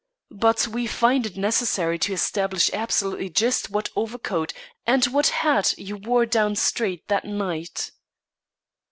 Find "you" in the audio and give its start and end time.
5.77-5.95